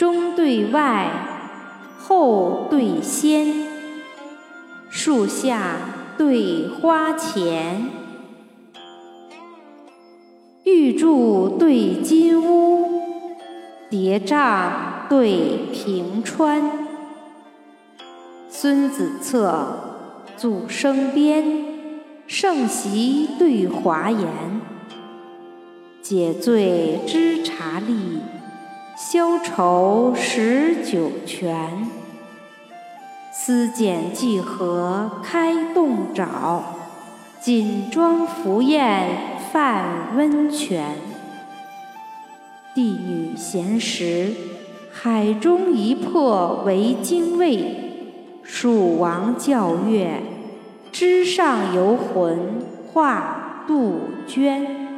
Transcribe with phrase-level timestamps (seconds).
[0.00, 1.10] 中对外，
[1.98, 3.52] 后对先，
[4.88, 5.76] 树下
[6.16, 7.86] 对花前，
[10.64, 13.02] 玉柱对金屋，
[13.90, 14.70] 叠嶂
[15.10, 16.62] 对平川。
[18.48, 19.66] 孙子策，
[20.34, 21.44] 祖生鞭，
[22.26, 24.26] 圣席对华严，
[26.00, 28.20] 解醉知茶力。
[29.02, 31.88] 消愁十九泉，
[33.32, 36.60] 思检济河开洞沼，
[37.40, 39.08] 锦庄福宴
[39.50, 40.96] 泛温泉。
[42.74, 44.34] 帝女闲时，
[44.92, 47.58] 海中一魄为精卫；
[48.42, 50.22] 蜀王教月，
[50.92, 52.38] 枝上游魂
[52.92, 54.89] 化杜鹃。